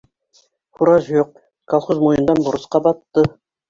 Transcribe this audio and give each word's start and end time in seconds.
Фураж 0.79 1.11
юҡ, 1.17 1.31
колхоз 1.77 2.05
муйындан 2.09 2.45
бурысҡа 2.51 2.87
батты. 2.91 3.33